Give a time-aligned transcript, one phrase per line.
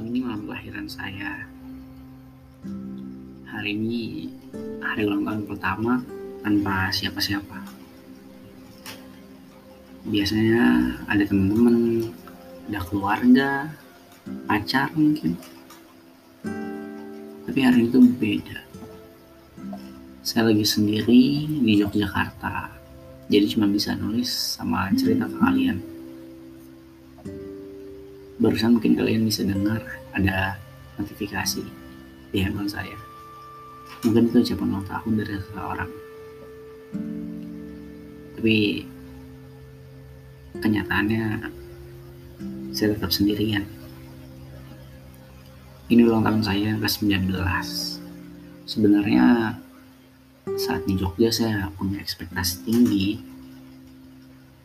[0.00, 1.44] malam ini malam kelahiran saya.
[3.52, 4.32] Hari ini
[4.80, 6.00] hari ulang tahun pertama
[6.40, 7.60] tanpa siapa-siapa.
[10.08, 12.08] Biasanya ada teman-teman,
[12.72, 13.68] ada keluarga,
[14.48, 15.36] pacar mungkin.
[17.44, 18.56] Tapi hari itu beda.
[20.24, 22.72] Saya lagi sendiri di Yogyakarta.
[23.28, 25.99] Jadi cuma bisa nulis sama cerita ke kalian
[28.40, 29.84] barusan mungkin kalian bisa dengar
[30.16, 30.56] ada
[30.96, 31.60] notifikasi
[32.32, 32.96] di handphone saya.
[34.00, 35.90] Mungkin itu ucapan ulang tahun dari seseorang.
[38.40, 38.56] Tapi
[40.56, 41.24] kenyataannya
[42.72, 43.68] saya tetap sendirian.
[45.92, 47.34] Ini ulang tahun saya ke 19
[48.70, 49.58] sebenarnya
[50.54, 53.18] saat di Jogja saya punya ekspektasi tinggi.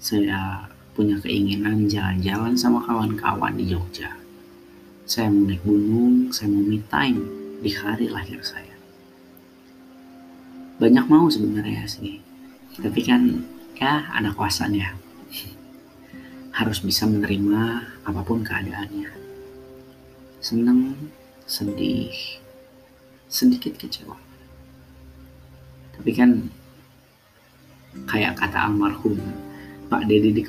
[0.00, 4.10] Saya punya keinginan jalan-jalan sama kawan-kawan di Jogja.
[5.06, 7.20] Saya mau naik gunung, saya mau me time
[7.62, 8.74] di hari lahir saya.
[10.80, 12.22] Banyak mau sebenarnya sih,
[12.78, 13.42] tapi kan
[13.78, 14.96] ya ada kuasanya.
[16.58, 19.10] Harus bisa menerima apa pun keadaannya.
[20.40, 20.96] Senang,
[21.44, 22.14] sedih,
[23.28, 24.16] sedikit kecewa.
[25.94, 26.48] Tapi kan
[28.08, 29.18] kayak kata almarhum
[29.90, 30.42] Pak Dedi di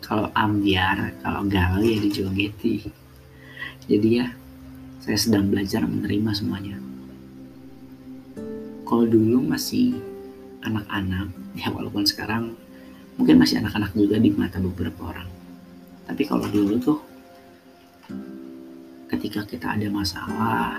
[0.00, 2.88] kalau ambiar kalau galau ya dijogeti
[3.90, 4.26] jadi ya
[5.00, 6.76] saya sedang belajar menerima semuanya.
[8.86, 9.98] Kalau dulu masih
[10.62, 12.54] anak-anak ya walaupun sekarang
[13.18, 15.26] mungkin masih anak-anak juga di mata beberapa orang.
[16.06, 16.98] Tapi kalau dulu tuh
[19.10, 20.78] ketika kita ada masalah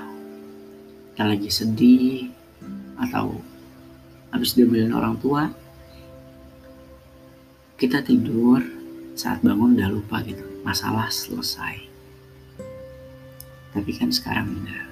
[1.11, 2.31] kita lagi sedih
[2.95, 3.43] atau
[4.31, 5.51] habis dibeliin orang tua
[7.81, 8.61] kita tidur
[9.17, 11.81] saat bangun udah lupa gitu masalah selesai.
[13.73, 14.85] Tapi kan sekarang udah.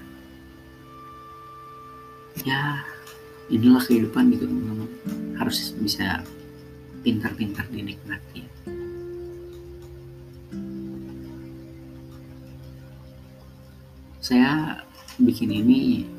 [2.42, 2.82] Ya
[3.54, 4.90] inilah kehidupan gitu teman-teman.
[5.38, 6.26] Harus bisa
[7.06, 8.50] pintar-pintar dinikmati.
[14.18, 14.82] Saya
[15.22, 16.10] bikin ini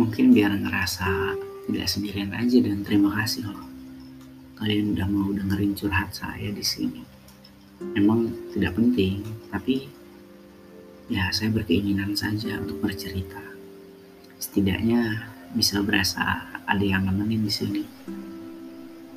[0.00, 1.36] mungkin biar ngerasa
[1.68, 3.75] tidak sendirian aja dan terima kasih loh
[4.56, 7.04] kalian udah mau dengerin curhat saya di sini.
[7.92, 9.20] Emang tidak penting,
[9.52, 9.84] tapi
[11.12, 13.40] ya saya berkeinginan saja untuk bercerita.
[14.40, 17.84] Setidaknya bisa berasa ada yang nemenin di sini.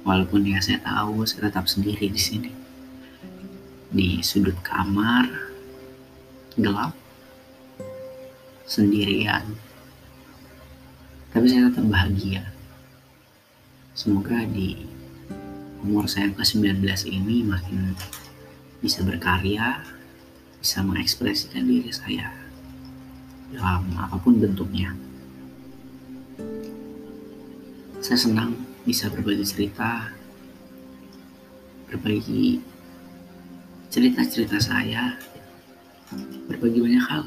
[0.04, 2.52] Walaupun ya saya tahu saya tetap sendiri di sini.
[3.90, 5.28] Di sudut kamar,
[6.60, 6.92] gelap,
[8.68, 9.56] sendirian.
[11.32, 12.44] Tapi saya tetap bahagia.
[13.96, 14.99] Semoga di
[15.84, 17.96] umur saya ke 19 ini makin
[18.84, 19.80] bisa berkarya,
[20.60, 22.32] bisa mengekspresikan diri saya
[23.52, 24.92] dalam apa pun bentuknya.
[28.00, 30.12] Saya senang bisa berbagi cerita,
[31.92, 32.64] berbagi
[33.92, 35.16] cerita-cerita saya,
[36.48, 37.24] berbagi banyak hal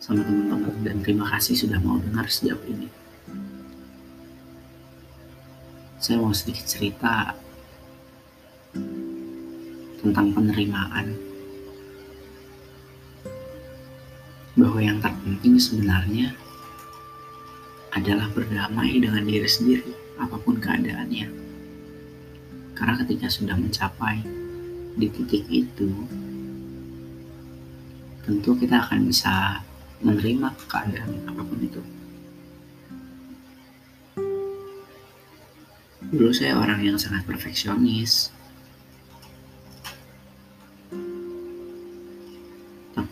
[0.00, 2.88] sama teman-teman dan terima kasih sudah mau dengar sejauh ini.
[6.00, 7.32] Saya mau sedikit cerita
[10.04, 11.16] tentang penerimaan.
[14.54, 16.36] Bahwa yang terpenting sebenarnya
[17.96, 21.26] adalah berdamai dengan diri sendiri apa pun keadaannya.
[22.76, 24.20] Karena ketika sudah mencapai
[24.94, 25.90] di titik itu
[28.22, 29.58] tentu kita akan bisa
[30.04, 31.82] menerima keadaan apa pun itu.
[36.14, 38.30] Dulu saya orang yang sangat perfeksionis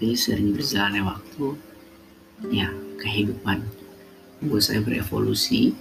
[0.03, 1.55] tapi sering berjalannya waktu.
[2.51, 3.63] Ya kehidupan.
[4.43, 5.79] Buat saya berevolusi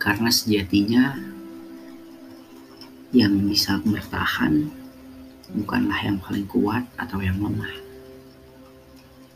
[0.00, 1.20] karena sejatinya
[3.12, 4.72] yang bisa bertahan
[5.52, 7.76] bukanlah yang paling kuat atau yang lemah.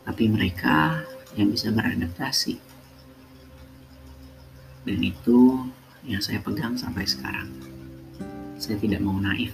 [0.08, 1.04] Tapi mereka
[1.36, 2.56] yang bisa beradaptasi.
[4.88, 5.68] Dan itu
[6.08, 7.52] yang saya pegang sampai sekarang.
[8.56, 9.52] Saya tidak mau naif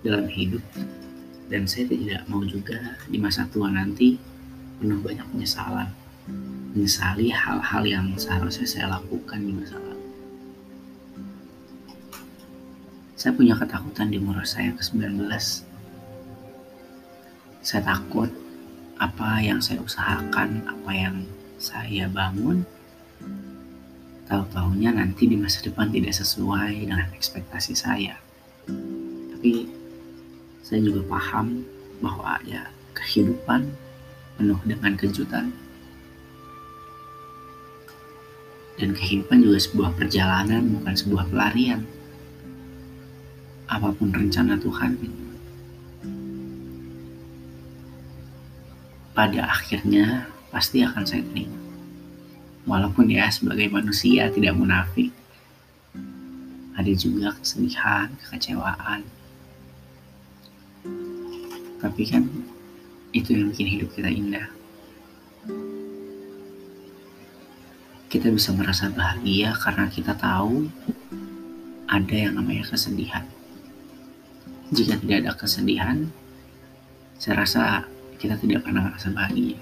[0.00, 0.64] dalam hidup
[1.52, 4.16] dan saya tidak mau juga di masa tua nanti
[4.80, 5.88] penuh banyak penyesalan.
[6.74, 10.08] Menyesali hal-hal yang seharusnya saya lakukan di masa lalu.
[13.14, 15.30] Saya punya ketakutan di umur saya ke-19
[17.64, 18.28] saya takut
[19.00, 21.24] apa yang saya usahakan apa yang
[21.56, 22.60] saya bangun
[24.28, 28.20] tahu-tahunya nanti di masa depan tidak sesuai dengan ekspektasi saya.
[29.32, 29.64] Tapi
[30.64, 31.60] saya juga paham
[32.00, 33.68] bahwa ya kehidupan
[34.40, 35.52] penuh dengan kejutan.
[38.80, 41.84] Dan kehidupan juga sebuah perjalanan bukan sebuah pelarian.
[43.68, 44.96] Apa pun rencana Tuhan.
[49.14, 51.60] Pada akhirnya pasti akan saya terima.
[52.64, 55.12] Walaupun ya sebagai manusia tidak munafik.
[56.74, 59.23] Ada juga kesedihan, kekecewaan
[61.84, 62.24] tapi kan
[63.12, 64.48] itu yang bikin hidup kita indah
[68.08, 70.72] kita bisa merasa bahagia karena kita tahu
[71.84, 73.28] ada yang namanya kesedihan
[74.72, 76.08] jika tidak ada kesedihan
[77.20, 77.84] saya rasa
[78.16, 79.60] kita tidak pernah merasa bahagia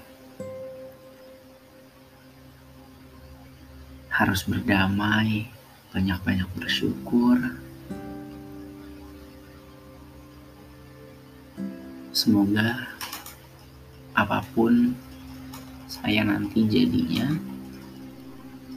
[4.13, 5.49] harus berdamai,
[5.89, 7.41] banyak-banyak bersyukur.
[12.13, 12.93] Semoga
[14.13, 14.93] apa pun
[15.89, 17.25] saya nanti jadinya,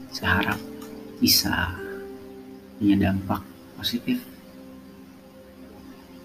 [0.09, 0.61] saya harap
[1.21, 1.69] bisa
[2.81, 3.44] punya dampak
[3.77, 4.25] positif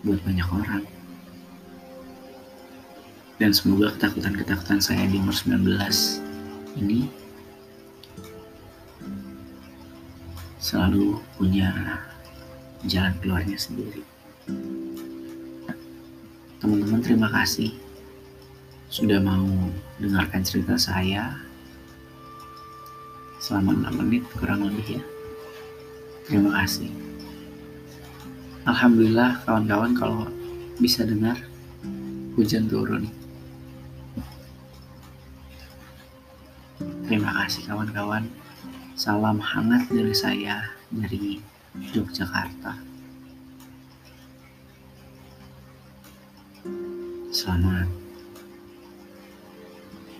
[0.07, 0.87] buat banyak orang.
[3.43, 5.67] Dan semoga ketakutan-ketakutan saya di umur 19
[6.79, 7.11] ini
[10.63, 11.99] selalu punya
[12.87, 14.10] jalan keluarnya sendiri.
[16.61, 17.73] Teman-teman terima kasih
[18.85, 19.49] sudah mau
[19.97, 21.33] dengarkan cerita saya
[23.41, 25.03] selama 6 menit kurang lebih ya.
[26.29, 26.93] Terima kasih.
[28.69, 30.29] Alhamdulillah kawan-kawan kalau
[30.77, 31.33] bisa dengar
[32.37, 33.09] hujan turun.
[37.09, 38.29] Terima kasih kawan-kawan.
[38.93, 40.61] Salam hangat dari saya
[40.93, 41.41] dari
[41.89, 42.90] Yogyakarta.
[47.31, 47.87] Selamat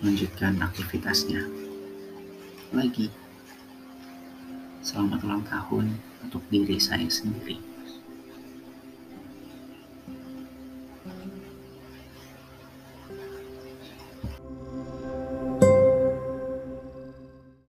[0.00, 1.44] melanjutkan aktivitasnya
[2.72, 3.12] lagi.
[4.80, 5.92] Selamat ulang tahun
[6.24, 7.71] untuk diri saya sendiri.